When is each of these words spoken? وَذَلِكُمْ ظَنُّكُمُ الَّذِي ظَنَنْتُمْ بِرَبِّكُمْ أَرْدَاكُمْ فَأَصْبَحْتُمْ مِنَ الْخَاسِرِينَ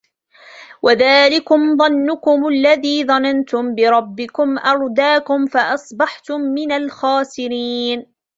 وَذَلِكُمْ 0.81 1.77
ظَنُّكُمُ 1.77 2.47
الَّذِي 2.47 3.03
ظَنَنْتُمْ 3.05 3.75
بِرَبِّكُمْ 3.75 4.57
أَرْدَاكُمْ 4.59 5.45
فَأَصْبَحْتُمْ 5.45 6.41
مِنَ 6.41 6.71
الْخَاسِرِينَ 6.71 8.07